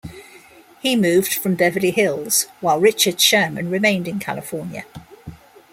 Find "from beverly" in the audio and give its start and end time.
1.35-1.91